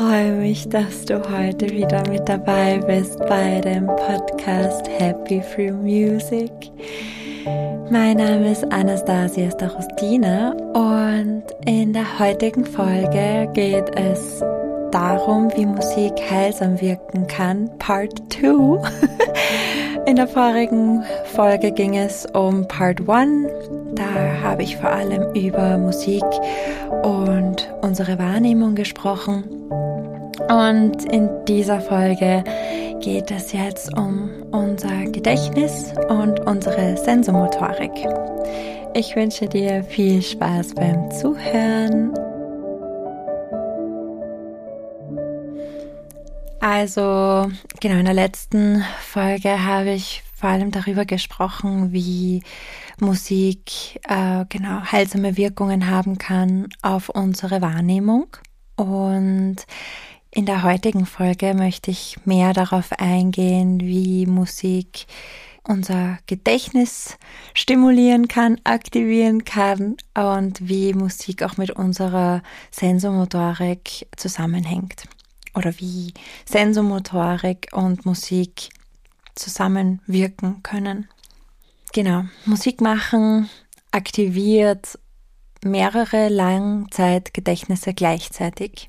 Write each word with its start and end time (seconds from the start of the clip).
freue 0.00 0.32
mich, 0.32 0.66
dass 0.66 1.04
du 1.04 1.20
heute 1.30 1.68
wieder 1.68 2.02
mit 2.08 2.26
dabei 2.26 2.78
bist 2.78 3.18
bei 3.28 3.60
dem 3.60 3.86
Podcast 3.86 4.88
Happy 4.88 5.42
Free 5.42 5.72
Music. 5.72 6.50
Mein 7.90 8.16
Name 8.16 8.50
ist 8.50 8.64
Anastasia 8.72 9.50
Starostina 9.50 10.52
und 10.72 11.42
in 11.66 11.92
der 11.92 12.18
heutigen 12.18 12.64
Folge 12.64 13.46
geht 13.52 13.94
es 13.94 14.42
darum, 14.90 15.52
wie 15.54 15.66
Musik 15.66 16.14
heilsam 16.30 16.80
wirken 16.80 17.26
kann, 17.26 17.68
Part 17.78 18.22
2. 18.32 18.80
In 20.06 20.16
der 20.16 20.28
vorigen 20.28 21.04
Folge 21.26 21.72
ging 21.72 21.98
es 21.98 22.24
um 22.32 22.66
Part 22.66 23.06
1. 23.06 23.50
Da 23.92 24.04
habe 24.42 24.62
ich 24.62 24.78
vor 24.78 24.88
allem 24.88 25.34
über 25.34 25.76
Musik 25.76 26.24
und 27.02 27.70
unsere 27.82 28.18
Wahrnehmung 28.18 28.74
gesprochen. 28.74 29.44
Und 30.50 31.04
in 31.04 31.30
dieser 31.46 31.80
Folge 31.80 32.42
geht 33.00 33.30
es 33.30 33.52
jetzt 33.52 33.96
um 33.96 34.30
unser 34.50 35.06
Gedächtnis 35.06 35.94
und 36.08 36.40
unsere 36.40 36.96
Sensomotorik. 36.96 37.92
Ich 38.94 39.14
wünsche 39.14 39.46
dir 39.46 39.84
viel 39.84 40.20
Spaß 40.20 40.74
beim 40.74 41.10
Zuhören 41.12 42.12
Also, 46.60 47.50
genau, 47.80 47.98
in 47.98 48.04
der 48.04 48.14
letzten 48.14 48.84
Folge 49.00 49.64
habe 49.64 49.92
ich 49.92 50.22
vor 50.34 50.50
allem 50.50 50.70
darüber 50.70 51.06
gesprochen, 51.06 51.92
wie 51.92 52.42
Musik 53.00 53.98
äh, 54.08 54.44
genau 54.48 54.82
heilsame 54.82 55.38
Wirkungen 55.38 55.88
haben 55.88 56.18
kann 56.18 56.68
auf 56.82 57.08
unsere 57.08 57.62
Wahrnehmung. 57.62 58.36
Und 58.76 59.56
in 60.32 60.46
der 60.46 60.62
heutigen 60.62 61.06
Folge 61.06 61.54
möchte 61.54 61.90
ich 61.90 62.16
mehr 62.24 62.52
darauf 62.52 62.92
eingehen, 62.92 63.80
wie 63.80 64.26
Musik 64.26 65.06
unser 65.64 66.18
Gedächtnis 66.26 67.18
stimulieren 67.52 68.28
kann, 68.28 68.60
aktivieren 68.64 69.44
kann 69.44 69.96
und 70.14 70.68
wie 70.68 70.94
Musik 70.94 71.42
auch 71.42 71.56
mit 71.56 71.70
unserer 71.70 72.42
Sensomotorik 72.70 74.08
zusammenhängt 74.16 75.04
oder 75.54 75.72
wie 75.78 76.14
Sensomotorik 76.44 77.68
und 77.72 78.06
Musik 78.06 78.70
zusammenwirken 79.34 80.62
können. 80.62 81.08
Genau, 81.92 82.24
Musik 82.44 82.80
machen 82.80 83.50
aktiviert 83.90 84.98
mehrere 85.64 86.28
Langzeitgedächtnisse 86.28 87.94
gleichzeitig. 87.94 88.86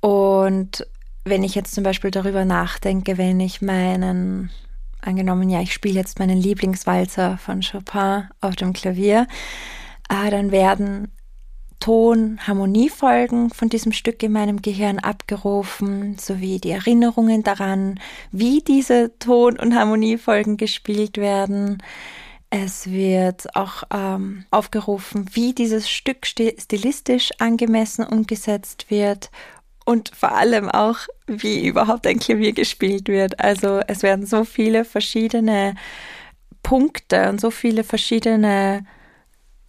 Und 0.00 0.86
wenn 1.24 1.42
ich 1.42 1.54
jetzt 1.54 1.74
zum 1.74 1.84
Beispiel 1.84 2.10
darüber 2.10 2.44
nachdenke, 2.44 3.18
wenn 3.18 3.40
ich 3.40 3.62
meinen, 3.62 4.50
angenommen, 5.00 5.50
ja, 5.50 5.60
ich 5.60 5.72
spiele 5.72 5.98
jetzt 5.98 6.18
meinen 6.18 6.38
Lieblingswalzer 6.38 7.38
von 7.38 7.60
Chopin 7.60 8.28
auf 8.40 8.56
dem 8.56 8.72
Klavier, 8.72 9.26
äh, 10.08 10.30
dann 10.30 10.50
werden 10.50 11.12
Ton-Harmoniefolgen 11.80 13.50
von 13.50 13.70
diesem 13.70 13.92
Stück 13.92 14.22
in 14.22 14.32
meinem 14.32 14.60
Gehirn 14.60 14.98
abgerufen, 14.98 16.18
sowie 16.18 16.60
die 16.60 16.70
Erinnerungen 16.70 17.42
daran, 17.42 17.98
wie 18.32 18.60
diese 18.60 19.18
Ton- 19.18 19.58
und 19.58 19.74
Harmoniefolgen 19.74 20.58
gespielt 20.58 21.16
werden. 21.16 21.78
Es 22.50 22.90
wird 22.90 23.56
auch 23.56 23.84
ähm, 23.90 24.44
aufgerufen, 24.50 25.26
wie 25.32 25.54
dieses 25.54 25.88
Stück 25.88 26.26
stilistisch 26.26 27.30
angemessen 27.38 28.04
umgesetzt 28.04 28.90
wird 28.90 29.30
und 29.90 30.12
vor 30.14 30.32
allem 30.32 30.68
auch, 30.68 30.98
wie 31.26 31.66
überhaupt 31.66 32.06
ein 32.06 32.20
Klavier 32.20 32.52
gespielt 32.52 33.08
wird. 33.08 33.40
Also 33.40 33.80
es 33.88 34.02
werden 34.02 34.24
so 34.24 34.44
viele 34.44 34.84
verschiedene 34.84 35.74
Punkte 36.62 37.28
und 37.28 37.40
so 37.40 37.50
viele 37.50 37.82
verschiedene 37.82 38.86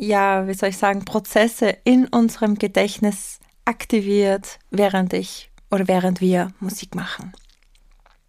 ja, 0.01 0.47
wie 0.47 0.55
soll 0.55 0.69
ich 0.69 0.77
sagen, 0.77 1.05
Prozesse 1.05 1.77
in 1.83 2.07
unserem 2.07 2.55
Gedächtnis 2.55 3.39
aktiviert, 3.65 4.57
während 4.71 5.13
ich 5.13 5.51
oder 5.69 5.87
während 5.87 6.21
wir 6.21 6.47
Musik 6.59 6.95
machen. 6.95 7.33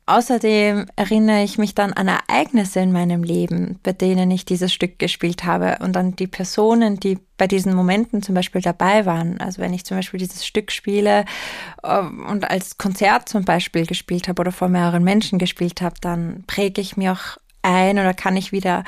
Außerdem 0.05 0.87
erinnere 0.97 1.45
ich 1.45 1.59
mich 1.59 1.77
dann 1.77 1.93
an 1.93 2.09
Ereignisse 2.09 2.81
in 2.81 2.91
meinem 2.91 3.23
Leben, 3.23 3.79
bei 3.85 3.93
denen 3.93 4.33
ich 4.33 4.45
dieses 4.45 4.73
Stück 4.73 4.99
gespielt 4.99 5.45
habe 5.45 5.79
und 5.81 5.97
an 5.97 6.17
die 6.17 6.27
Personen, 6.27 6.99
die 6.99 7.19
bei 7.39 7.47
diesen 7.47 7.73
Momenten 7.73 8.21
zum 8.21 8.35
Beispiel 8.35 8.61
dabei 8.61 9.07
waren. 9.07 9.41
Also 9.41 9.63
wenn 9.63 9.73
ich 9.73 9.85
zum 9.85 9.97
Beispiel 9.97 10.19
dieses 10.19 10.45
Stück 10.45 10.73
spiele 10.73 11.25
ähm, 11.85 12.27
und 12.27 12.51
als 12.51 12.79
Konzert 12.79 13.29
zum 13.29 13.45
Beispiel 13.45 13.87
gespielt 13.87 14.27
habe 14.27 14.41
oder 14.41 14.51
vor 14.51 14.69
mehreren 14.69 15.05
Menschen 15.05 15.39
gespielt 15.39 15.81
habe, 15.81 15.95
dann 16.01 16.43
präge 16.49 16.81
ich 16.81 16.97
mir 16.97 17.13
auch 17.13 17.39
ein 17.63 17.97
oder 17.97 18.13
kann 18.13 18.37
ich 18.37 18.51
wieder 18.51 18.83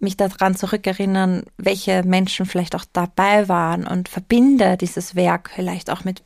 mich 0.00 0.18
daran 0.18 0.54
zurückerinnern, 0.54 1.44
welche 1.56 2.02
Menschen 2.02 2.44
vielleicht 2.44 2.74
auch 2.74 2.84
dabei 2.92 3.48
waren 3.48 3.86
und 3.86 4.10
verbinde 4.10 4.76
dieses 4.76 5.16
Werk 5.16 5.50
vielleicht 5.54 5.88
auch 5.88 6.04
mit 6.04 6.22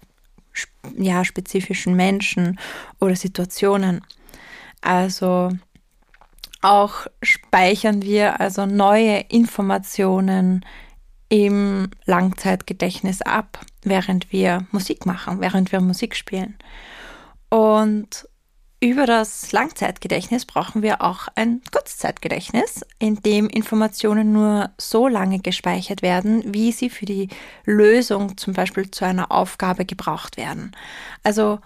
ja, 0.98 1.24
spezifischen 1.24 1.94
Menschen 1.94 2.58
oder 3.00 3.14
Situationen. 3.14 4.02
Also 4.82 5.50
auch 6.60 7.06
speichern 7.22 8.02
wir 8.02 8.40
also 8.40 8.66
neue 8.66 9.20
Informationen 9.20 10.64
im 11.28 11.88
Langzeitgedächtnis 12.04 13.22
ab, 13.22 13.64
während 13.82 14.32
wir 14.32 14.66
Musik 14.70 15.06
machen, 15.06 15.40
während 15.40 15.72
wir 15.72 15.80
Musik 15.80 16.14
spielen. 16.14 16.58
Und 17.48 18.28
über 18.80 19.06
das 19.06 19.52
Langzeitgedächtnis 19.52 20.44
brauchen 20.44 20.82
wir 20.82 21.02
auch 21.02 21.28
ein 21.36 21.62
Kurzzeitgedächtnis, 21.70 22.84
in 22.98 23.14
dem 23.16 23.48
Informationen 23.48 24.32
nur 24.32 24.70
so 24.76 25.06
lange 25.06 25.38
gespeichert 25.38 26.02
werden, 26.02 26.42
wie 26.52 26.72
sie 26.72 26.90
für 26.90 27.06
die 27.06 27.28
Lösung 27.64 28.36
zum 28.36 28.54
Beispiel 28.54 28.90
zu 28.90 29.04
einer 29.04 29.30
Aufgabe 29.30 29.84
gebraucht 29.84 30.36
werden. 30.36 30.72
Also 31.22 31.60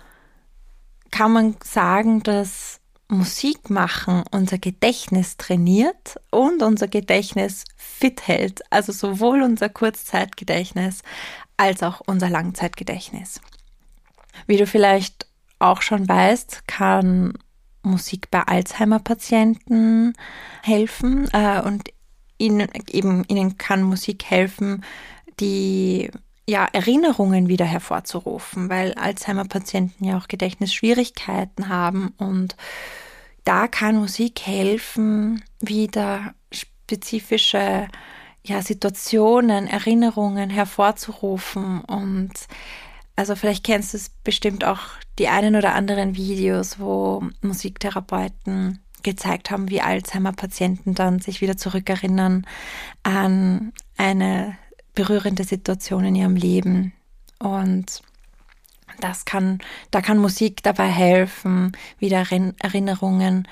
kann 1.11 1.33
man 1.33 1.57
sagen, 1.65 2.23
dass 2.23 2.81
Musik 3.09 3.71
machen 3.71 4.25
unser 4.33 4.59
Gedächtnis 4.59 5.37
trainiert 5.37 6.17
und 6.31 6.63
unser 6.63 6.89
Gedächtnis 6.89 7.65
fit 7.77 8.27
hält. 8.27 8.63
Also 8.71 8.93
sowohl 8.93 9.43
unser 9.43 9.69
Kurzzeitgedächtnis 9.69 11.03
als 11.57 11.83
auch 11.83 12.01
unser 12.07 12.29
Langzeitgedächtnis. 12.29 13.41
Wie 14.47 14.57
du 14.57 14.67
vielleicht 14.67 15.27
auch 15.59 15.83
schon 15.83 16.09
weißt, 16.09 16.67
kann 16.67 17.35
Musik 17.83 18.31
bei 18.31 18.43
Alzheimer-Patienten 18.43 20.15
helfen 20.63 21.29
äh, 21.33 21.63
und 21.63 21.91
ihnen 22.39 22.69
eben 22.91 23.25
ihnen 23.29 23.57
kann 23.57 23.83
Musik 23.83 24.25
helfen, 24.25 24.85
die 25.41 26.11
ja, 26.49 26.67
Erinnerungen 26.73 27.49
wieder 27.49 27.65
hervorzurufen, 27.65 28.69
weil 28.69 28.95
Alzheimer-Patienten 28.95 30.05
ja 30.05 30.17
auch 30.17 30.29
Gedächtnisschwierigkeiten 30.29 31.69
haben 31.69 32.15
und 32.19 32.57
da 33.45 33.69
kann 33.69 33.97
Musik 33.97 34.41
helfen, 34.45 35.43
wieder 35.61 36.35
spezifische 36.53 37.89
ja, 38.45 38.63
Situationen, 38.63 39.67
Erinnerungen 39.67 40.51
hervorzurufen 40.51 41.81
und 41.81 42.33
also 43.17 43.35
vielleicht 43.35 43.65
kennst 43.65 43.95
du 43.95 43.97
es 43.97 44.11
bestimmt 44.23 44.65
auch 44.65 44.81
die 45.19 45.29
einen 45.29 45.57
oder 45.57 45.75
anderen 45.75 46.17
Videos, 46.17 46.79
wo 46.79 47.25
Musiktherapeuten 47.41 48.81
gezeigt 49.03 49.51
haben, 49.51 49.71
wie 49.71 49.81
Alzheimer-Patienten 49.81 50.95
dann 50.95 51.21
sich 51.21 51.41
wieder 51.41 51.57
zurückerinnern 51.57 52.47
an 53.03 53.73
eine 53.97 54.59
berührende 54.97 55.45
Situation 55.45 56.05
in 56.05 56.17
ihrem 56.17 56.35
Leben. 56.35 56.93
Und 57.39 58.03
das 59.01 59.25
kann, 59.25 59.61
da 59.93 60.01
kann 60.01 60.19
Musik 60.19 60.65
dabei 60.65 60.89
helfen, 60.89 61.71
wieder 61.99 62.27
Erinnerungen 62.59 63.47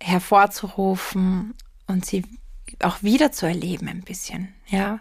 hervorzurufen 0.00 1.54
und 1.86 2.06
sie 2.06 2.24
auch 2.82 3.02
wieder 3.02 3.32
zu 3.32 3.46
erleben 3.46 3.88
ein 3.88 4.02
bisschen, 4.02 4.54
ja. 4.68 5.00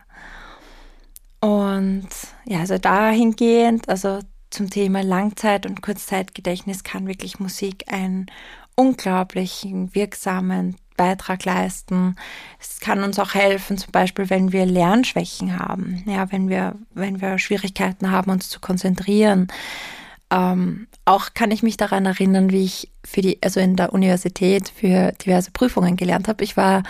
Und 1.39 2.09
ja, 2.45 2.59
also 2.59 2.77
dahingehend, 2.79 3.87
also 3.87 4.19
zum 4.49 4.69
Thema 4.69 5.03
Langzeit- 5.03 5.67
und 5.67 5.83
Kurzzeitgedächtnis 5.83 6.83
kann 6.83 7.07
wirklich 7.07 7.39
Musik 7.39 7.85
einen 7.91 8.25
unglaublichen, 8.75 9.93
wirksamen 9.93 10.77
Beitrag 10.97 11.45
leisten. 11.45 12.15
Es 12.59 12.79
kann 12.79 13.03
uns 13.03 13.19
auch 13.19 13.33
helfen, 13.33 13.77
zum 13.77 13.91
Beispiel, 13.91 14.29
wenn 14.29 14.51
wir 14.51 14.65
Lernschwächen 14.65 15.57
haben, 15.57 16.03
ja, 16.05 16.31
wenn 16.31 16.49
wir, 16.49 16.75
wenn 16.93 17.21
wir 17.21 17.39
Schwierigkeiten 17.39 18.11
haben, 18.11 18.31
uns 18.31 18.49
zu 18.49 18.59
konzentrieren. 18.59 19.47
Ähm, 20.29 20.87
auch 21.05 21.33
kann 21.33 21.51
ich 21.51 21.63
mich 21.63 21.77
daran 21.77 22.05
erinnern, 22.05 22.51
wie 22.51 22.65
ich 22.65 22.91
für 23.05 23.21
die, 23.21 23.41
also 23.41 23.61
in 23.61 23.77
der 23.77 23.93
Universität 23.93 24.67
für 24.67 25.13
diverse 25.13 25.51
Prüfungen 25.51 25.95
gelernt 25.95 26.27
habe. 26.27 26.43
Ich 26.43 26.57
war 26.57 26.83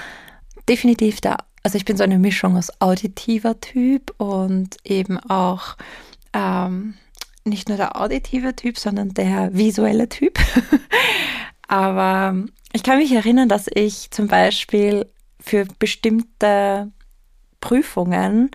definitiv 0.68 1.22
der 1.22 1.38
also 1.68 1.76
ich 1.76 1.84
bin 1.84 1.98
so 1.98 2.06
eine 2.06 2.18
Mischung 2.18 2.56
aus 2.56 2.72
auditiver 2.80 3.60
Typ 3.60 4.14
und 4.18 4.78
eben 4.86 5.18
auch 5.20 5.76
ähm, 6.32 6.94
nicht 7.44 7.68
nur 7.68 7.78
der 7.78 8.00
auditive 8.00 8.56
Typ, 8.56 8.78
sondern 8.78 9.14
der 9.14 9.54
visuelle 9.54 10.08
Typ. 10.08 10.40
Aber 11.68 12.36
ich 12.74 12.84
kann 12.84 12.98
mich 12.98 13.12
erinnern, 13.12 13.50
dass 13.50 13.68
ich 13.74 14.12
zum 14.12 14.28
Beispiel 14.28 15.06
für 15.40 15.66
bestimmte 15.80 16.92
Prüfungen 17.60 18.52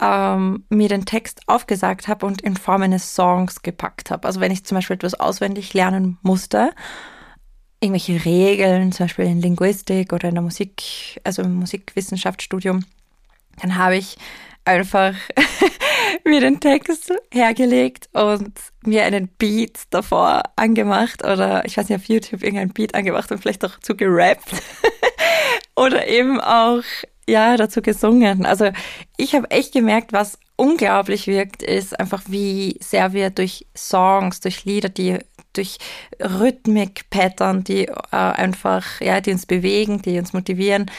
ähm, 0.00 0.64
mir 0.68 0.88
den 0.88 1.04
Text 1.04 1.42
aufgesagt 1.46 2.08
habe 2.08 2.26
und 2.26 2.40
in 2.42 2.56
Form 2.56 2.82
eines 2.82 3.14
Songs 3.14 3.62
gepackt 3.62 4.10
habe. 4.10 4.26
Also 4.26 4.40
wenn 4.40 4.52
ich 4.52 4.64
zum 4.64 4.76
Beispiel 4.76 4.94
etwas 4.94 5.14
auswendig 5.14 5.74
lernen 5.74 6.18
musste, 6.22 6.70
irgendwelche 7.80 8.24
Regeln, 8.24 8.92
zum 8.92 9.04
Beispiel 9.04 9.26
in 9.26 9.40
Linguistik 9.40 10.12
oder 10.12 10.28
in 10.28 10.34
der 10.34 10.42
Musik, 10.42 11.20
also 11.24 11.42
im 11.42 11.54
Musikwissenschaftsstudium, 11.56 12.84
dann 13.60 13.76
habe 13.76 13.96
ich 13.96 14.16
einfach 14.64 15.14
mir 16.24 16.40
den 16.40 16.60
Text 16.60 17.12
hergelegt 17.32 18.08
und 18.12 18.52
mir 18.84 19.04
einen 19.04 19.28
Beat 19.28 19.82
davor 19.90 20.42
angemacht 20.56 21.24
oder 21.24 21.64
ich 21.64 21.76
weiß 21.76 21.88
nicht, 21.88 21.98
auf 21.98 22.08
YouTube 22.08 22.42
irgendein 22.42 22.70
Beat 22.70 22.94
angemacht 22.94 23.30
und 23.30 23.38
vielleicht 23.38 23.64
auch 23.64 23.78
zu 23.80 23.96
gerappt 23.96 24.50
oder 25.76 26.06
eben 26.08 26.40
auch 26.40 26.82
ja 27.28 27.56
dazu 27.56 27.82
gesungen. 27.82 28.46
Also 28.46 28.70
ich 29.16 29.34
habe 29.34 29.50
echt 29.50 29.72
gemerkt, 29.72 30.12
was 30.12 30.38
unglaublich 30.56 31.26
wirkt, 31.26 31.62
ist 31.62 31.98
einfach, 31.98 32.22
wie 32.26 32.76
sehr 32.80 33.12
wir 33.12 33.30
durch 33.30 33.66
Songs, 33.76 34.40
durch 34.40 34.64
Lieder, 34.64 34.88
die 34.88 35.18
durch 35.52 35.78
Rhythmik-Pattern, 36.20 37.64
die 37.64 37.86
äh, 37.86 37.94
einfach, 38.10 39.00
ja, 39.00 39.20
die 39.20 39.32
uns 39.32 39.46
bewegen, 39.46 40.02
die 40.02 40.18
uns 40.18 40.32
motivieren, 40.32 40.90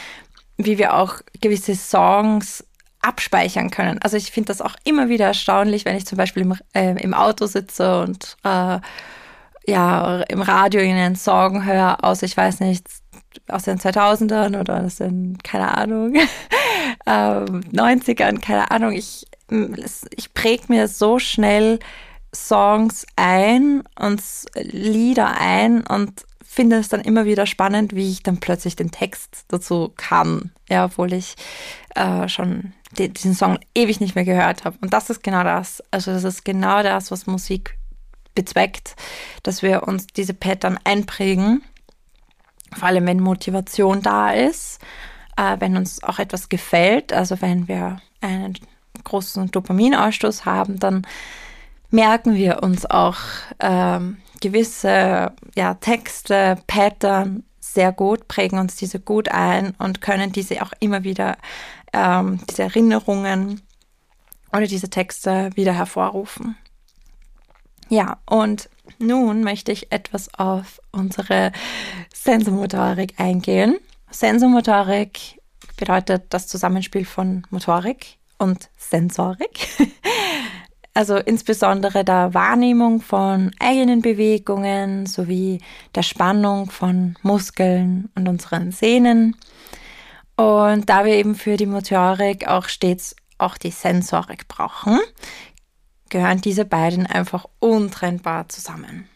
wie 0.56 0.78
wir 0.78 0.94
auch 0.94 1.20
gewisse 1.40 1.74
Songs 1.74 2.64
abspeichern 3.02 3.70
können. 3.70 3.98
Also 4.02 4.16
ich 4.16 4.30
finde 4.30 4.48
das 4.48 4.60
auch 4.60 4.74
immer 4.84 5.08
wieder 5.08 5.26
erstaunlich, 5.26 5.84
wenn 5.84 5.96
ich 5.96 6.06
zum 6.06 6.18
Beispiel 6.18 6.42
im, 6.42 6.54
äh, 6.74 7.00
im 7.02 7.14
Auto 7.14 7.46
sitze 7.46 8.00
und 8.02 8.36
äh, 8.44 8.78
ja, 9.66 10.22
im 10.28 10.42
Radio 10.42 10.80
einen 10.80 11.16
Song 11.16 11.64
höre, 11.64 12.02
aus, 12.02 12.22
ich 12.22 12.36
weiß 12.36 12.60
nicht, 12.60 12.86
aus 13.48 13.64
den 13.64 13.78
2000ern 13.78 14.58
oder 14.58 14.84
aus 14.84 14.96
den, 14.96 15.38
keine 15.42 15.76
Ahnung, 15.76 16.14
ähm, 17.06 17.62
90ern, 17.72 18.40
keine 18.40 18.70
Ahnung. 18.70 18.92
Ich, 18.92 19.26
ich 20.16 20.34
präge 20.34 20.64
mir 20.68 20.88
so 20.88 21.18
schnell 21.18 21.78
Songs 22.34 23.06
ein 23.16 23.82
und 23.98 24.22
Lieder 24.54 25.36
ein 25.38 25.86
und 25.86 26.24
finde 26.42 26.76
es 26.76 26.88
dann 26.88 27.00
immer 27.00 27.24
wieder 27.24 27.46
spannend, 27.46 27.94
wie 27.94 28.10
ich 28.10 28.22
dann 28.22 28.38
plötzlich 28.38 28.76
den 28.76 28.90
Text 28.90 29.44
dazu 29.48 29.92
kann, 29.96 30.52
ja, 30.68 30.86
obwohl 30.86 31.12
ich 31.12 31.36
äh, 31.94 32.28
schon 32.28 32.72
diesen 32.98 33.34
Song 33.34 33.58
ewig 33.74 34.00
nicht 34.00 34.14
mehr 34.14 34.24
gehört 34.24 34.64
habe. 34.64 34.76
Und 34.80 34.92
das 34.92 35.10
ist 35.10 35.22
genau 35.22 35.44
das. 35.44 35.82
Also 35.90 36.12
das 36.12 36.24
ist 36.24 36.44
genau 36.44 36.82
das, 36.82 37.10
was 37.10 37.26
Musik 37.26 37.78
bezweckt, 38.34 38.96
dass 39.42 39.62
wir 39.62 39.86
uns 39.86 40.06
diese 40.06 40.34
Pattern 40.34 40.78
einprägen, 40.84 41.62
vor 42.72 42.88
allem 42.88 43.06
wenn 43.06 43.20
Motivation 43.20 44.02
da 44.02 44.32
ist, 44.32 44.80
äh, 45.36 45.56
wenn 45.58 45.76
uns 45.76 46.02
auch 46.02 46.18
etwas 46.18 46.48
gefällt, 46.48 47.12
also 47.12 47.40
wenn 47.40 47.68
wir 47.68 48.00
einen 48.20 48.54
großen 49.04 49.50
Dopaminausstoß 49.50 50.44
haben, 50.44 50.78
dann 50.78 51.06
merken 51.90 52.34
wir 52.34 52.62
uns 52.62 52.86
auch 52.86 53.16
ähm, 53.58 54.18
gewisse 54.40 55.32
ja, 55.54 55.74
Texte, 55.74 56.56
Pattern 56.66 57.44
sehr 57.72 57.92
gut, 57.92 58.28
prägen 58.28 58.58
uns 58.58 58.76
diese 58.76 58.98
gut 58.98 59.28
ein 59.30 59.74
und 59.78 60.00
können 60.00 60.32
diese 60.32 60.62
auch 60.62 60.72
immer 60.80 61.04
wieder 61.04 61.36
ähm, 61.92 62.40
diese 62.48 62.64
Erinnerungen 62.64 63.62
oder 64.52 64.66
diese 64.66 64.90
Texte 64.90 65.50
wieder 65.54 65.72
hervorrufen. 65.72 66.56
Ja, 67.88 68.18
und 68.26 68.68
nun 68.98 69.42
möchte 69.42 69.72
ich 69.72 69.92
etwas 69.92 70.32
auf 70.34 70.80
unsere 70.92 71.52
Sensomotorik 72.12 73.14
eingehen. 73.18 73.78
Sensomotorik 74.10 75.40
bedeutet 75.76 76.24
das 76.30 76.46
Zusammenspiel 76.48 77.04
von 77.04 77.46
Motorik 77.50 78.18
und 78.38 78.68
Sensorik. 78.76 79.68
Also 80.92 81.16
insbesondere 81.16 82.04
der 82.04 82.34
Wahrnehmung 82.34 83.00
von 83.00 83.52
eigenen 83.60 84.02
Bewegungen 84.02 85.06
sowie 85.06 85.60
der 85.94 86.02
Spannung 86.02 86.70
von 86.70 87.16
Muskeln 87.22 88.10
und 88.16 88.28
unseren 88.28 88.72
Sehnen 88.72 89.36
und 90.40 90.88
da 90.88 91.04
wir 91.04 91.16
eben 91.16 91.34
für 91.34 91.58
die 91.58 91.66
Motorik 91.66 92.48
auch 92.48 92.66
stets 92.66 93.14
auch 93.36 93.58
die 93.58 93.70
Sensorik 93.70 94.48
brauchen, 94.48 94.98
gehören 96.08 96.40
diese 96.40 96.64
beiden 96.64 97.04
einfach 97.06 97.44
untrennbar 97.58 98.48
zusammen. 98.48 99.06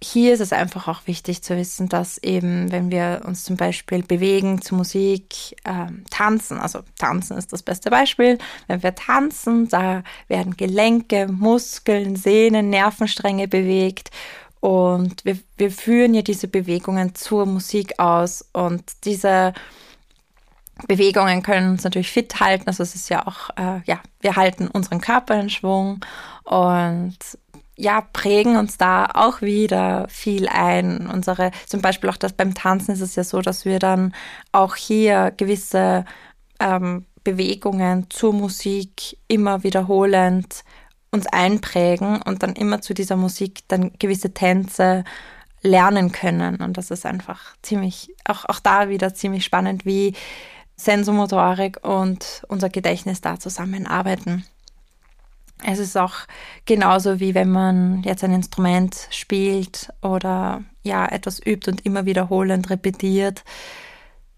Hier 0.00 0.32
ist 0.32 0.40
es 0.40 0.52
einfach 0.52 0.86
auch 0.86 1.06
wichtig 1.06 1.42
zu 1.42 1.56
wissen, 1.56 1.88
dass 1.88 2.18
eben, 2.18 2.70
wenn 2.70 2.92
wir 2.92 3.22
uns 3.24 3.42
zum 3.42 3.56
Beispiel 3.56 4.04
bewegen 4.04 4.62
zu 4.62 4.76
Musik, 4.76 5.56
ähm, 5.64 6.04
tanzen, 6.08 6.58
also 6.58 6.80
tanzen 6.96 7.36
ist 7.36 7.52
das 7.52 7.64
beste 7.64 7.90
Beispiel, 7.90 8.38
wenn 8.68 8.82
wir 8.84 8.94
tanzen, 8.94 9.68
da 9.68 10.04
werden 10.28 10.56
Gelenke, 10.56 11.26
Muskeln, 11.26 12.14
Sehnen, 12.14 12.70
Nervenstränge 12.70 13.48
bewegt 13.48 14.10
und 14.60 15.24
wir, 15.24 15.38
wir 15.56 15.72
führen 15.72 16.14
ja 16.14 16.22
diese 16.22 16.46
Bewegungen 16.46 17.16
zur 17.16 17.46
Musik 17.46 17.98
aus 17.98 18.44
und 18.52 18.84
diese 19.04 19.52
Bewegungen 20.86 21.42
können 21.42 21.70
uns 21.70 21.84
natürlich 21.84 22.10
fit 22.10 22.38
halten. 22.38 22.68
Also 22.68 22.82
es 22.82 22.94
ist 22.94 23.08
ja 23.08 23.26
auch, 23.26 23.50
äh, 23.56 23.80
ja, 23.84 24.00
wir 24.20 24.36
halten 24.36 24.68
unseren 24.68 25.00
Körper 25.00 25.40
in 25.40 25.50
Schwung 25.50 26.00
und 26.44 27.16
ja, 27.78 28.00
prägen 28.12 28.56
uns 28.56 28.76
da 28.76 29.06
auch 29.14 29.40
wieder 29.40 30.06
viel 30.08 30.48
ein. 30.48 31.06
Unsere, 31.06 31.52
zum 31.66 31.80
Beispiel 31.80 32.10
auch 32.10 32.16
das 32.16 32.32
beim 32.32 32.54
Tanzen 32.54 32.92
ist 32.92 33.00
es 33.00 33.14
ja 33.14 33.22
so, 33.22 33.40
dass 33.40 33.64
wir 33.64 33.78
dann 33.78 34.14
auch 34.50 34.74
hier 34.74 35.32
gewisse 35.36 36.04
ähm, 36.58 37.06
Bewegungen 37.22 38.10
zur 38.10 38.32
Musik 38.32 39.16
immer 39.28 39.62
wiederholend 39.62 40.64
uns 41.12 41.26
einprägen 41.28 42.20
und 42.20 42.42
dann 42.42 42.54
immer 42.54 42.80
zu 42.80 42.94
dieser 42.94 43.16
Musik 43.16 43.60
dann 43.68 43.92
gewisse 43.98 44.34
Tänze 44.34 45.04
lernen 45.62 46.10
können. 46.10 46.56
Und 46.56 46.76
das 46.76 46.90
ist 46.90 47.06
einfach 47.06 47.54
ziemlich, 47.62 48.12
auch, 48.24 48.44
auch 48.46 48.58
da 48.58 48.88
wieder 48.88 49.14
ziemlich 49.14 49.44
spannend, 49.44 49.86
wie 49.86 50.14
Sensomotorik 50.76 51.78
und 51.86 52.42
unser 52.48 52.70
Gedächtnis 52.70 53.20
da 53.20 53.38
zusammenarbeiten. 53.38 54.44
Es 55.64 55.78
ist 55.78 55.96
auch 55.96 56.14
genauso 56.66 57.20
wie 57.20 57.34
wenn 57.34 57.50
man 57.50 58.02
jetzt 58.02 58.22
ein 58.24 58.32
Instrument 58.32 59.08
spielt 59.10 59.92
oder 60.02 60.62
ja 60.82 61.06
etwas 61.06 61.44
übt 61.44 61.70
und 61.70 61.84
immer 61.84 62.06
wiederholend 62.06 62.70
repetiert. 62.70 63.44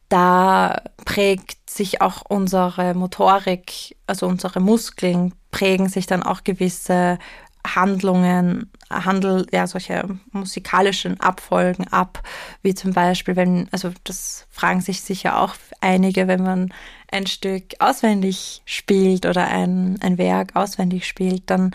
Da 0.09 0.83
prägt 1.05 1.71
sich 1.71 2.01
auch 2.01 2.23
unsere 2.29 2.95
Motorik, 2.95 3.97
also 4.07 4.27
unsere 4.27 4.61
Muskeln 4.61 5.35
prägen 5.51 5.89
sich 5.89 6.07
dann 6.07 6.23
auch 6.23 6.43
gewisse 6.43 7.19
Handlungen, 7.67 8.71
Handel, 8.91 9.47
ja, 9.53 9.67
solche 9.67 10.09
musikalischen 10.33 11.21
Abfolgen 11.21 11.87
ab, 11.89 12.23
wie 12.63 12.75
zum 12.75 12.93
Beispiel, 12.93 13.37
wenn, 13.37 13.69
also 13.71 13.93
das 14.05 14.47
fragen 14.51 14.81
sich 14.81 15.03
sicher 15.03 15.41
auch 15.41 15.55
einige, 15.81 16.27
wenn 16.27 16.43
man 16.43 16.75
ein 17.11 17.27
Stück 17.27 17.75
auswendig 17.79 18.63
spielt 18.65 19.27
oder 19.27 19.47
ein, 19.47 19.99
ein 20.01 20.19
Werk 20.19 20.55
auswendig 20.55 21.07
spielt, 21.07 21.43
dann 21.47 21.75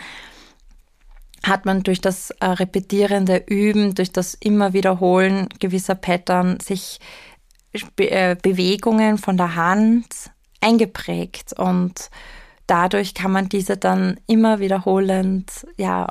hat 1.44 1.66
man 1.66 1.84
durch 1.84 2.02
das 2.02 2.32
äh, 2.32 2.46
repetierende 2.46 3.44
Üben, 3.48 3.94
durch 3.94 4.12
das 4.12 4.34
immer 4.34 4.74
Wiederholen 4.74 5.48
gewisser 5.60 5.96
Pattern 5.96 6.60
sich 6.60 7.00
Be 7.98 8.10
äh, 8.10 8.38
Bewegungen 8.42 9.18
von 9.18 9.36
der 9.36 9.56
Hand 9.56 10.32
eingeprägt 10.62 11.52
und 11.60 12.10
dadurch 12.68 13.14
kann 13.14 13.32
man 13.32 13.50
diese 13.50 13.76
dann 13.76 14.18
immer 14.28 14.60
wiederholend, 14.60 15.68
ja, 15.76 16.08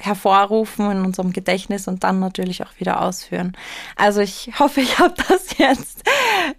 hervorrufen 0.00 0.90
in 0.90 1.04
unserem 1.04 1.32
Gedächtnis 1.32 1.88
und 1.88 2.04
dann 2.04 2.20
natürlich 2.20 2.62
auch 2.62 2.78
wieder 2.78 3.02
ausführen. 3.02 3.56
Also 3.96 4.20
ich 4.20 4.52
hoffe, 4.58 4.80
ich 4.80 4.98
habe 4.98 5.14
das 5.28 5.58
jetzt 5.58 6.02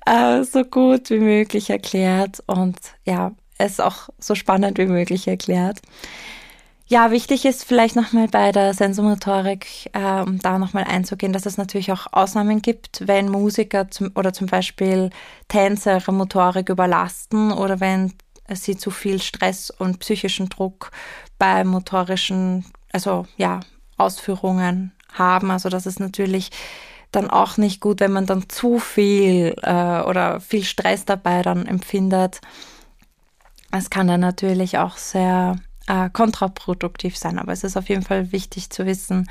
äh, 0.06 0.44
so 0.44 0.64
gut 0.64 1.10
wie 1.10 1.20
möglich 1.20 1.70
erklärt 1.70 2.44
und 2.48 2.78
ja, 3.06 3.32
es 3.58 3.80
auch 3.80 4.10
so 4.20 4.36
spannend 4.36 4.78
wie 4.78 4.88
möglich 4.88 5.28
erklärt. 5.28 5.80
Ja, 6.92 7.10
wichtig 7.10 7.46
ist 7.46 7.64
vielleicht 7.64 7.96
nochmal 7.96 8.28
bei 8.28 8.52
der 8.52 8.74
Sensomotorik, 8.74 9.90
äh, 9.94 10.22
um 10.24 10.40
da 10.40 10.60
nochmal 10.60 10.84
einzugehen, 10.84 11.32
dass 11.32 11.46
es 11.46 11.56
natürlich 11.56 11.94
auch 11.94 12.08
Ausnahmen 12.12 12.62
gibt, 12.62 13.08
wenn 13.08 13.30
Musiker 13.30 13.90
zum, 13.90 14.12
oder 14.16 14.34
zum 14.34 14.48
Beispiel 14.48 15.10
Tänzer 15.48 16.00
ihre 16.00 16.12
Motorik 16.12 16.68
überlasten 16.68 17.54
oder 17.54 17.80
wenn 17.80 18.14
sie 18.54 18.76
zu 18.76 18.92
viel 18.92 19.22
Stress 19.22 19.70
und 19.70 20.00
psychischen 20.00 20.50
Druck 20.50 20.92
bei 21.40 21.64
motorischen, 21.64 22.66
also 22.92 23.26
ja, 23.38 23.62
Ausführungen 23.98 24.92
haben. 25.14 25.52
Also 25.52 25.70
das 25.70 25.86
ist 25.86 26.00
natürlich 26.00 26.52
dann 27.12 27.30
auch 27.30 27.58
nicht 27.58 27.82
gut, 27.82 28.00
wenn 28.00 28.12
man 28.14 28.26
dann 28.26 28.50
zu 28.50 28.80
viel 28.80 29.56
äh, 29.62 30.02
oder 30.02 30.40
viel 30.40 30.64
Stress 30.64 31.06
dabei 31.06 31.42
dann 31.42 31.66
empfindet. 31.66 32.40
Es 33.72 33.90
kann 33.90 34.08
dann 34.08 34.22
natürlich 34.22 34.78
auch 34.78 34.98
sehr 34.98 35.58
äh, 35.88 36.10
kontraproduktiv 36.10 37.18
sein. 37.18 37.40
Aber 37.40 37.52
es 37.52 37.64
ist 37.64 37.78
auf 37.78 37.90
jeden 37.90 38.04
Fall 38.04 38.32
wichtig 38.32 38.70
zu 38.70 38.86
wissen, 38.86 39.30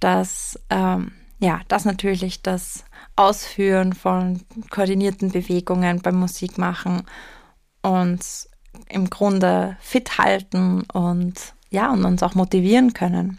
dass 0.00 0.58
ähm, 0.70 1.12
ja, 1.40 1.60
dass 1.68 1.84
natürlich 1.84 2.42
das 2.42 2.84
Ausführen 3.16 3.92
von 3.92 4.42
koordinierten 4.70 5.30
Bewegungen 5.32 6.00
beim 6.00 6.16
Musikmachen 6.16 7.02
uns 7.82 8.48
im 8.88 9.10
Grunde 9.10 9.76
fit 9.80 10.18
halten 10.18 10.82
und 10.92 11.34
ja, 11.74 11.92
und 11.92 12.04
uns 12.04 12.22
auch 12.22 12.34
motivieren 12.34 12.94
können. 12.94 13.38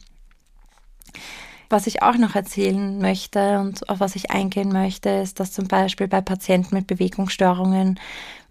Was 1.70 1.88
ich 1.88 2.04
auch 2.04 2.16
noch 2.18 2.36
erzählen 2.36 3.00
möchte 3.00 3.60
und 3.60 3.90
auf 3.90 4.00
was 4.00 4.16
ich 4.16 4.30
eingehen 4.30 4.72
möchte, 4.72 5.10
ist, 5.10 5.40
dass 5.40 5.52
zum 5.52 5.68
Beispiel 5.68 6.08
bei 6.08 6.22
Patienten 6.22 6.76
mit 6.76 6.86
Bewegungsstörungen 6.86 8.00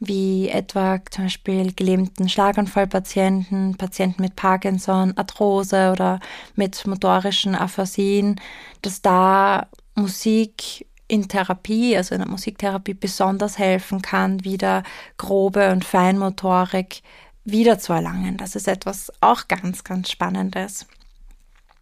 wie 0.01 0.49
etwa 0.49 0.99
zum 1.11 1.25
Beispiel 1.25 1.73
gelähmten 1.73 2.29
Schlaganfallpatienten, 2.29 3.77
Patienten 3.77 4.23
mit 4.23 4.35
Parkinson, 4.35 5.17
Arthrose 5.17 5.93
oder 5.93 6.19
mit 6.57 6.85
motorischen 6.87 7.55
Aphasien, 7.55 8.41
dass 8.83 9.01
da 9.01 9.69
Musik 9.95 10.87
in 11.07 11.29
Therapie, 11.29 11.97
also 11.97 12.15
in 12.15 12.21
der 12.21 12.31
Musiktherapie 12.31 12.95
besonders 12.95 13.59
helfen 13.59 14.03
kann, 14.03 14.45
wieder 14.45 14.83
grobe 15.17 15.71
und 15.71 15.85
Feinmotorik 15.85 17.03
wiederzuerlangen. 17.45 18.37
Das 18.37 18.57
ist 18.57 18.69
etwas 18.69 19.13
auch 19.21 19.49
ganz, 19.49 19.85
ganz 19.85 20.11
Spannendes. 20.11 20.87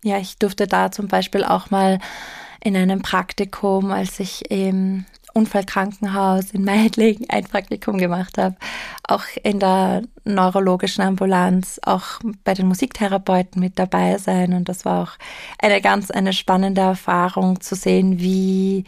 Ja, 0.05 0.19
ich 0.19 0.37
durfte 0.39 0.67
da 0.67 0.91
zum 0.91 1.09
Beispiel 1.09 1.45
auch 1.45 1.71
mal 1.71 1.99
in 2.63 2.77
einem 2.77 3.03
Praktikum, 3.03 3.91
als 3.91 4.21
ich 4.21 4.51
im 4.51 5.05
Unfallkrankenhaus 5.35 6.51
in 6.51 6.65
Meidling 6.65 7.27
ein 7.29 7.45
Praktikum 7.45 7.99
gemacht 7.99 8.39
habe, 8.39 8.57
auch 9.05 9.25
in 9.43 9.59
der 9.59 10.03
neurologischen 10.25 11.03
Ambulanz, 11.03 11.81
auch 11.85 12.21
bei 12.45 12.55
den 12.55 12.69
Musiktherapeuten 12.69 13.61
mit 13.61 13.79
dabei 13.79 14.19
sein. 14.19 14.53
Und 14.53 14.69
das 14.69 14.85
war 14.85 15.03
auch 15.03 15.13
eine 15.59 15.81
ganz, 15.81 16.11
eine 16.11 16.33
spannende 16.33 16.83
Erfahrung 16.83 17.61
zu 17.61 17.75
sehen, 17.75 18.19
wie 18.21 18.85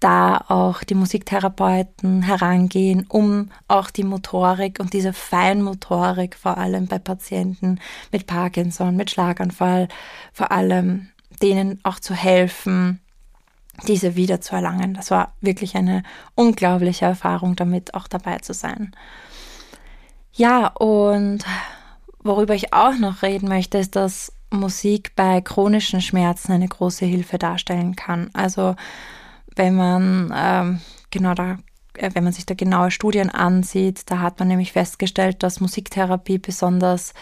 da 0.00 0.44
auch 0.48 0.82
die 0.84 0.94
Musiktherapeuten 0.94 2.22
herangehen, 2.22 3.06
um 3.08 3.50
auch 3.66 3.90
die 3.90 4.04
Motorik 4.04 4.80
und 4.80 4.92
diese 4.92 5.12
Feinmotorik 5.12 6.36
vor 6.36 6.58
allem 6.58 6.86
bei 6.86 6.98
Patienten 6.98 7.80
mit 8.12 8.26
Parkinson, 8.26 8.96
mit 8.96 9.10
Schlaganfall, 9.10 9.88
vor 10.32 10.52
allem 10.52 11.08
denen 11.42 11.80
auch 11.84 12.00
zu 12.00 12.14
helfen, 12.14 13.00
diese 13.86 14.16
wieder 14.16 14.40
zu 14.40 14.54
erlangen. 14.54 14.94
Das 14.94 15.10
war 15.10 15.32
wirklich 15.40 15.76
eine 15.76 16.02
unglaubliche 16.34 17.04
Erfahrung, 17.04 17.56
damit 17.56 17.94
auch 17.94 18.08
dabei 18.08 18.38
zu 18.38 18.52
sein. 18.52 18.92
Ja, 20.32 20.68
und 20.68 21.44
worüber 22.22 22.54
ich 22.54 22.72
auch 22.72 22.96
noch 22.98 23.22
reden 23.22 23.48
möchte, 23.48 23.78
ist, 23.78 23.96
dass 23.96 24.32
Musik 24.50 25.12
bei 25.14 25.40
chronischen 25.40 26.00
Schmerzen 26.00 26.52
eine 26.52 26.68
große 26.68 27.04
Hilfe 27.04 27.38
darstellen 27.38 27.96
kann. 27.96 28.30
Also 28.32 28.76
wenn 29.58 29.74
man 29.74 30.32
ähm, 30.34 30.80
genau 31.10 31.34
da, 31.34 31.58
äh, 31.94 32.10
wenn 32.14 32.24
man 32.24 32.32
sich 32.32 32.46
da 32.46 32.54
genaue 32.54 32.90
Studien 32.90 33.30
ansieht, 33.30 34.10
da 34.10 34.20
hat 34.20 34.38
man 34.38 34.48
nämlich 34.48 34.72
festgestellt, 34.72 35.42
dass 35.42 35.60
Musiktherapie 35.60 36.38
besonders 36.38 37.12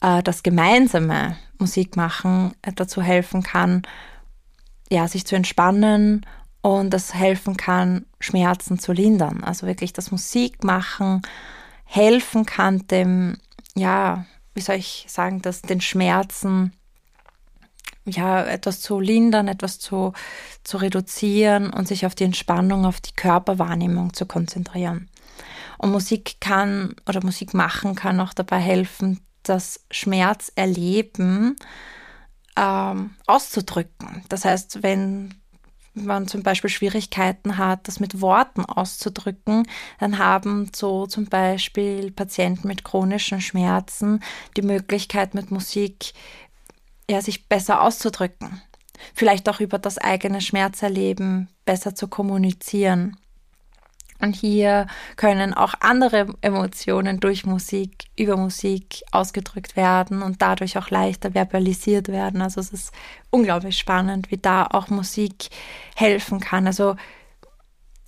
äh, 0.00 0.22
das 0.22 0.42
gemeinsame 0.42 1.36
Musikmachen 1.58 2.52
äh, 2.62 2.72
dazu 2.72 3.02
helfen 3.02 3.42
kann, 3.42 3.82
ja, 4.90 5.08
sich 5.08 5.26
zu 5.26 5.36
entspannen 5.36 6.26
und 6.60 6.90
das 6.90 7.14
helfen 7.14 7.56
kann, 7.56 8.06
Schmerzen 8.20 8.78
zu 8.78 8.92
lindern. 8.92 9.42
Also 9.42 9.66
wirklich 9.66 9.92
das 9.92 10.10
Musikmachen 10.10 11.22
helfen 11.84 12.44
kann, 12.44 12.86
dem, 12.88 13.38
ja, 13.74 14.26
wie 14.54 14.60
soll 14.60 14.76
ich 14.76 15.06
sagen, 15.08 15.42
dass 15.42 15.62
den 15.62 15.80
Schmerzen 15.80 16.72
ja, 18.06 18.42
etwas 18.44 18.80
zu 18.80 19.00
lindern, 19.00 19.48
etwas 19.48 19.78
zu, 19.78 20.12
zu 20.64 20.76
reduzieren 20.78 21.70
und 21.70 21.88
sich 21.88 22.06
auf 22.06 22.14
die 22.14 22.24
Entspannung, 22.24 22.86
auf 22.86 23.00
die 23.00 23.14
Körperwahrnehmung 23.14 24.14
zu 24.14 24.26
konzentrieren. 24.26 25.08
Und 25.78 25.92
Musik 25.92 26.36
kann 26.40 26.94
oder 27.06 27.22
Musik 27.22 27.52
machen 27.52 27.94
kann 27.94 28.20
auch 28.20 28.32
dabei 28.32 28.58
helfen, 28.58 29.20
das 29.42 29.84
Schmerzerleben 29.90 31.56
ähm, 32.56 33.10
auszudrücken. 33.26 34.24
Das 34.28 34.44
heißt, 34.44 34.82
wenn 34.82 35.34
man 35.94 36.28
zum 36.28 36.42
Beispiel 36.42 36.70
Schwierigkeiten 36.70 37.56
hat, 37.56 37.88
das 37.88 38.00
mit 38.00 38.20
Worten 38.20 38.64
auszudrücken, 38.64 39.66
dann 39.98 40.18
haben 40.18 40.70
so 40.74 41.06
zum 41.06 41.26
Beispiel 41.26 42.10
Patienten 42.10 42.68
mit 42.68 42.84
chronischen 42.84 43.40
Schmerzen 43.40 44.22
die 44.56 44.62
Möglichkeit, 44.62 45.34
mit 45.34 45.50
Musik 45.50 46.12
ja, 47.10 47.20
sich 47.20 47.48
besser 47.48 47.82
auszudrücken. 47.82 48.62
Vielleicht 49.14 49.48
auch 49.48 49.60
über 49.60 49.78
das 49.78 49.98
eigene 49.98 50.40
Schmerzerleben 50.40 51.48
besser 51.64 51.94
zu 51.94 52.08
kommunizieren. 52.08 53.16
Und 54.18 54.34
hier 54.34 54.86
können 55.16 55.52
auch 55.52 55.74
andere 55.80 56.26
Emotionen 56.40 57.20
durch 57.20 57.44
Musik, 57.44 58.06
über 58.16 58.36
Musik 58.38 59.02
ausgedrückt 59.12 59.76
werden 59.76 60.22
und 60.22 60.40
dadurch 60.40 60.78
auch 60.78 60.88
leichter 60.88 61.32
verbalisiert 61.32 62.08
werden. 62.08 62.40
Also 62.40 62.60
es 62.60 62.72
ist 62.72 62.92
unglaublich 63.30 63.76
spannend, 63.76 64.30
wie 64.30 64.38
da 64.38 64.66
auch 64.66 64.88
Musik 64.88 65.50
helfen 65.94 66.40
kann. 66.40 66.66
Also 66.66 66.96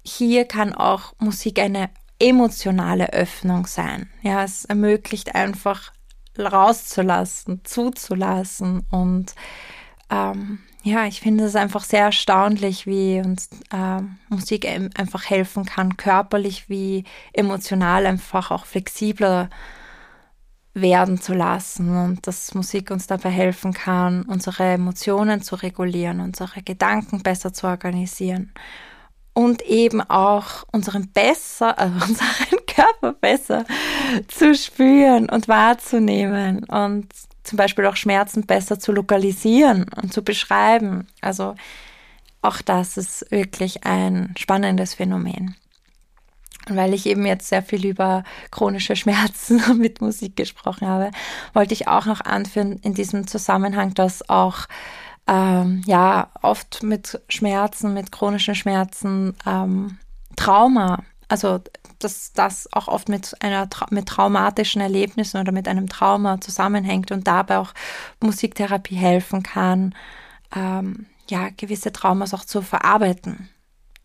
hier 0.02 0.46
kann 0.46 0.74
auch 0.74 1.12
Musik 1.18 1.58
eine 1.58 1.90
emotionale 2.18 3.12
Öffnung 3.12 3.66
sein. 3.66 4.08
Ja, 4.22 4.42
es 4.42 4.64
ermöglicht 4.64 5.34
einfach 5.34 5.92
rauszulassen, 6.38 7.60
zuzulassen. 7.64 8.84
Und 8.90 9.34
ähm, 10.10 10.60
ja, 10.82 11.06
ich 11.06 11.20
finde 11.20 11.44
es 11.44 11.56
einfach 11.56 11.84
sehr 11.84 12.04
erstaunlich, 12.04 12.86
wie 12.86 13.20
uns 13.20 13.50
äh, 13.72 14.02
Musik 14.28 14.66
einfach 14.66 15.28
helfen 15.28 15.64
kann, 15.64 15.96
körperlich 15.96 16.68
wie 16.68 17.04
emotional 17.32 18.06
einfach 18.06 18.50
auch 18.50 18.64
flexibler 18.64 19.50
werden 20.74 21.20
zu 21.20 21.34
lassen 21.34 21.96
und 21.96 22.26
dass 22.26 22.54
Musik 22.54 22.90
uns 22.90 23.06
dabei 23.06 23.30
helfen 23.30 23.72
kann, 23.72 24.22
unsere 24.22 24.64
Emotionen 24.64 25.42
zu 25.42 25.56
regulieren, 25.56 26.20
unsere 26.20 26.62
Gedanken 26.62 27.22
besser 27.22 27.52
zu 27.52 27.66
organisieren 27.66 28.52
und 29.38 29.62
eben 29.62 30.00
auch 30.00 30.64
unseren 30.72 31.12
besser, 31.12 31.78
also 31.78 31.94
unseren 32.04 32.57
Körper 32.78 33.12
besser 33.12 33.64
zu 34.28 34.54
spüren 34.54 35.28
und 35.28 35.48
wahrzunehmen 35.48 36.64
und 36.64 37.12
zum 37.42 37.56
Beispiel 37.56 37.86
auch 37.86 37.96
Schmerzen 37.96 38.46
besser 38.46 38.78
zu 38.78 38.92
lokalisieren 38.92 39.86
und 40.00 40.12
zu 40.12 40.22
beschreiben. 40.22 41.08
Also 41.20 41.56
auch 42.40 42.62
das 42.62 42.96
ist 42.96 43.30
wirklich 43.30 43.84
ein 43.84 44.34
spannendes 44.38 44.94
Phänomen. 44.94 45.56
Und 46.68 46.76
weil 46.76 46.94
ich 46.94 47.06
eben 47.06 47.26
jetzt 47.26 47.48
sehr 47.48 47.62
viel 47.62 47.84
über 47.84 48.22
chronische 48.50 48.94
Schmerzen 48.94 49.60
mit 49.78 50.00
Musik 50.00 50.36
gesprochen 50.36 50.86
habe, 50.86 51.10
wollte 51.54 51.74
ich 51.74 51.88
auch 51.88 52.06
noch 52.06 52.20
anführen 52.20 52.78
in 52.82 52.94
diesem 52.94 53.26
Zusammenhang, 53.26 53.94
dass 53.94 54.28
auch 54.28 54.66
ähm, 55.26 55.82
ja 55.86 56.28
oft 56.42 56.82
mit 56.82 57.20
Schmerzen, 57.28 57.94
mit 57.94 58.12
chronischen 58.12 58.54
Schmerzen, 58.54 59.34
ähm, 59.46 59.98
Trauma, 60.36 61.02
also 61.28 61.60
dass 61.98 62.32
das 62.32 62.72
auch 62.72 62.88
oft 62.88 63.08
mit 63.08 63.34
einer 63.40 63.68
mit 63.90 64.06
traumatischen 64.06 64.80
Erlebnissen 64.80 65.40
oder 65.40 65.52
mit 65.52 65.68
einem 65.68 65.88
Trauma 65.88 66.40
zusammenhängt 66.40 67.10
und 67.10 67.26
dabei 67.26 67.58
auch 67.58 67.74
Musiktherapie 68.20 68.96
helfen 68.96 69.42
kann, 69.42 69.94
ähm, 70.54 71.06
ja 71.28 71.50
gewisse 71.56 71.92
Traumas 71.92 72.34
auch 72.34 72.44
zu 72.44 72.62
verarbeiten 72.62 73.48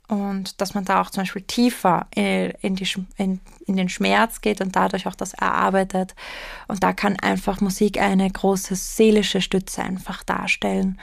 und 0.07 0.59
dass 0.61 0.73
man 0.73 0.85
da 0.85 1.01
auch 1.01 1.09
zum 1.09 1.21
Beispiel 1.21 1.43
tiefer 1.43 2.07
in, 2.13 2.75
die, 2.75 2.87
in, 3.17 3.39
in, 3.65 3.77
den 3.77 3.89
Schmerz 3.89 4.41
geht 4.41 4.59
und 4.61 4.75
dadurch 4.75 5.07
auch 5.07 5.15
das 5.15 5.33
erarbeitet. 5.33 6.13
Und 6.67 6.83
da 6.83 6.93
kann 6.93 7.19
einfach 7.19 7.61
Musik 7.61 7.99
eine 7.99 8.29
große 8.29 8.75
seelische 8.75 9.41
Stütze 9.41 9.81
einfach 9.81 10.23
darstellen, 10.23 10.99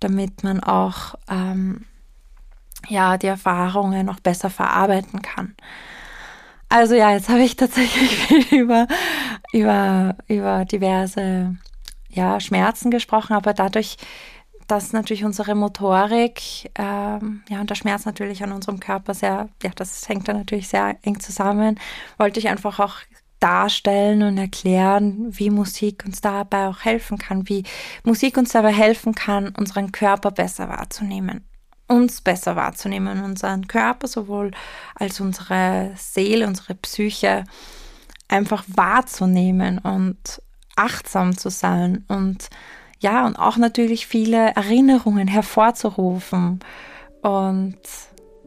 damit 0.00 0.44
man 0.44 0.60
auch 0.60 1.14
ähm, 1.30 1.84
ja 2.88 3.18
die 3.18 3.26
Erfahrungen 3.26 4.06
noch 4.06 4.20
besser 4.20 4.50
verarbeiten 4.50 5.22
kann. 5.22 5.54
Also 6.68 6.94
ja, 6.94 7.12
jetzt 7.12 7.28
habe 7.28 7.42
ich 7.42 7.56
tatsächlich 7.56 8.16
viel 8.26 8.60
über, 8.60 8.86
über, 9.52 10.16
über 10.28 10.64
diverse 10.64 11.56
ja, 12.10 12.40
Schmerzen 12.40 12.90
gesprochen, 12.90 13.34
aber 13.34 13.54
dadurch 13.54 13.96
dass 14.68 14.92
natürlich 14.92 15.24
unsere 15.24 15.54
Motorik, 15.54 16.70
ähm, 16.74 17.42
ja, 17.48 17.60
und 17.60 17.70
der 17.70 17.74
Schmerz 17.74 18.04
natürlich 18.04 18.44
an 18.44 18.52
unserem 18.52 18.78
Körper 18.78 19.14
sehr, 19.14 19.48
ja, 19.62 19.70
das 19.74 20.06
hängt 20.08 20.28
da 20.28 20.34
natürlich 20.34 20.68
sehr 20.68 20.96
eng 21.02 21.18
zusammen, 21.20 21.80
wollte 22.18 22.38
ich 22.38 22.48
einfach 22.48 22.78
auch 22.78 22.96
darstellen 23.40 24.22
und 24.22 24.36
erklären, 24.36 25.26
wie 25.30 25.48
Musik 25.48 26.04
uns 26.04 26.20
dabei 26.20 26.68
auch 26.68 26.80
helfen 26.80 27.16
kann, 27.16 27.48
wie 27.48 27.64
Musik 28.04 28.36
uns 28.36 28.52
dabei 28.52 28.72
helfen 28.72 29.14
kann, 29.14 29.54
unseren 29.56 29.90
Körper 29.90 30.30
besser 30.30 30.68
wahrzunehmen, 30.68 31.47
uns 31.88 32.20
besser 32.20 32.54
wahrzunehmen, 32.54 33.24
unseren 33.24 33.66
Körper 33.66 34.06
sowohl 34.06 34.52
als 34.94 35.20
unsere 35.20 35.92
Seele, 35.96 36.46
unsere 36.46 36.74
Psyche 36.74 37.44
einfach 38.28 38.64
wahrzunehmen 38.68 39.78
und 39.78 40.42
achtsam 40.76 41.36
zu 41.36 41.50
sein 41.50 42.04
und 42.08 42.48
ja, 43.00 43.26
und 43.26 43.36
auch 43.36 43.56
natürlich 43.56 44.06
viele 44.06 44.48
Erinnerungen 44.56 45.28
hervorzurufen. 45.28 46.58
Und 47.22 47.78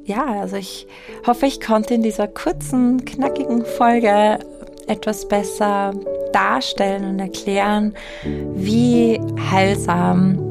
ja, 0.04 0.26
also 0.26 0.58
ich 0.58 0.88
hoffe, 1.26 1.46
ich 1.46 1.62
konnte 1.62 1.94
in 1.94 2.04
dieser 2.04 2.28
kurzen, 2.28 3.06
knackigen 3.06 3.66
Folge 3.66 4.40
etwas 4.88 5.28
besser 5.28 5.94
darstellen 6.34 7.06
und 7.06 7.20
erklären, 7.20 7.94
wie 8.26 9.22
heilsam 9.50 10.51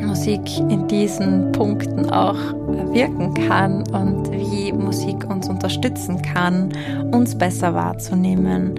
Musik 0.00 0.40
in 0.68 0.86
diesen 0.88 1.52
Punkten 1.52 2.10
auch 2.10 2.38
wirken 2.92 3.34
kann 3.34 3.82
und 3.92 4.30
wie 4.32 4.72
Musik 4.72 5.28
uns 5.28 5.48
unterstützen 5.48 6.20
kann, 6.22 6.70
uns 7.12 7.36
besser 7.36 7.74
wahrzunehmen 7.74 8.74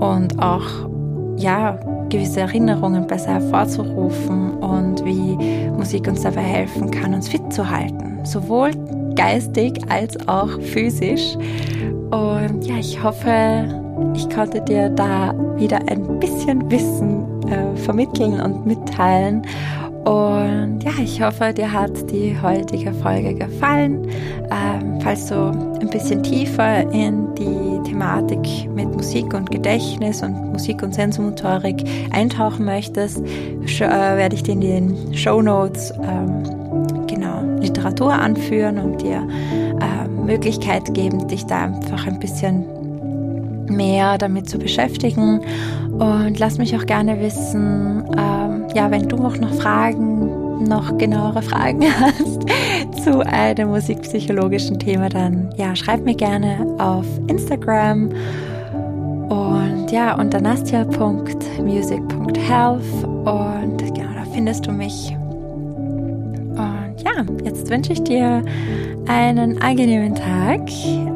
und 0.00 0.38
auch 0.38 0.66
ja 1.36 1.78
gewisse 2.08 2.40
Erinnerungen 2.40 3.06
besser 3.06 3.34
hervorzurufen 3.34 4.54
und 4.58 5.04
wie 5.04 5.36
Musik 5.70 6.06
uns 6.08 6.22
dabei 6.22 6.42
helfen 6.42 6.90
kann, 6.90 7.14
uns 7.14 7.28
fit 7.28 7.52
zu 7.52 7.68
halten, 7.68 8.20
sowohl 8.24 8.70
geistig 9.14 9.80
als 9.88 10.16
auch 10.28 10.60
physisch. 10.60 11.36
Und 12.10 12.64
ja, 12.64 12.76
ich 12.78 13.02
hoffe, 13.02 13.64
ich 14.14 14.28
konnte 14.28 14.60
dir 14.60 14.90
da 14.90 15.34
wieder 15.56 15.78
ein 15.88 16.18
bisschen 16.18 16.70
Wissen 16.70 17.24
äh, 17.48 17.76
vermitteln 17.76 18.40
und 18.40 18.66
mitteilen. 18.66 19.42
Und 20.04 20.80
ja, 20.82 20.90
ich 21.00 21.22
hoffe, 21.22 21.52
dir 21.52 21.72
hat 21.72 22.10
die 22.10 22.36
heutige 22.40 22.92
Folge 22.92 23.34
gefallen. 23.34 24.06
Ähm, 24.50 25.00
falls 25.00 25.26
du 25.26 25.36
ein 25.80 25.90
bisschen 25.90 26.22
tiefer 26.22 26.90
in 26.92 27.32
die 27.36 27.88
Thematik 27.88 28.68
mit 28.74 28.90
Musik 28.92 29.32
und 29.32 29.50
Gedächtnis 29.50 30.22
und 30.22 30.52
Musik 30.52 30.82
und 30.82 30.94
Sensomotorik 30.94 31.84
eintauchen 32.10 32.64
möchtest, 32.64 33.22
äh, 33.24 33.80
werde 33.80 34.34
ich 34.34 34.42
dir 34.42 34.54
in 34.54 34.60
den 34.60 35.14
Show 35.14 35.40
Notes 35.40 35.92
ähm, 36.02 37.06
genau 37.06 37.42
Literatur 37.60 38.12
anführen 38.12 38.78
und 38.78 39.02
dir 39.02 39.26
äh, 39.80 40.08
Möglichkeit 40.08 40.92
geben, 40.94 41.28
dich 41.28 41.46
da 41.46 41.64
einfach 41.64 42.08
ein 42.08 42.18
bisschen 42.18 42.64
mehr 43.66 44.18
damit 44.18 44.48
zu 44.48 44.58
beschäftigen. 44.58 45.40
Und 45.92 46.38
lass 46.38 46.58
mich 46.58 46.76
auch 46.76 46.86
gerne 46.86 47.20
wissen, 47.20 48.04
ähm, 48.16 48.51
ja, 48.74 48.90
wenn 48.90 49.08
du 49.08 49.18
auch 49.18 49.36
noch 49.36 49.54
Fragen, 49.54 50.64
noch 50.64 50.98
genauere 50.98 51.42
Fragen 51.42 51.84
hast 52.00 52.42
zu 53.02 53.24
einem 53.26 53.68
musikpsychologischen 53.70 54.78
Thema, 54.78 55.08
dann 55.08 55.50
ja, 55.56 55.74
schreib 55.74 56.04
mir 56.04 56.14
gerne 56.14 56.64
auf 56.78 57.06
Instagram 57.26 58.10
und 59.28 59.90
ja, 59.90 60.16
unter 60.18 60.40
nastia.music.health 60.40 63.04
und 63.04 63.78
genau, 63.94 64.12
da 64.14 64.24
findest 64.32 64.66
du 64.66 64.72
mich. 64.72 65.16
Und 66.54 66.94
ja, 67.04 67.24
jetzt 67.44 67.68
wünsche 67.70 67.92
ich 67.92 68.02
dir 68.04 68.42
einen 69.06 69.60
angenehmen 69.62 70.14
Tag. 70.14 70.68
Äh, 70.68 71.12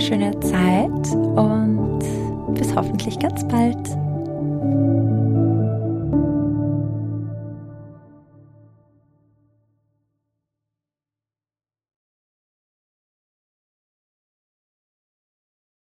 schöne 0.00 0.38
Zeit 0.40 1.14
und 1.14 1.98
bis 2.54 2.74
hoffentlich 2.74 3.18
ganz 3.18 3.46
bald. 3.46 3.76